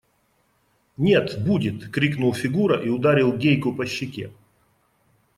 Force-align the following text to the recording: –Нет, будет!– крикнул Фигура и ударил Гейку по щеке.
–Нет, 0.97 1.43
будет!– 1.45 1.91
крикнул 1.91 2.33
Фигура 2.33 2.81
и 2.83 2.89
ударил 2.89 3.37
Гейку 3.37 3.71
по 3.75 3.85
щеке. 3.85 4.31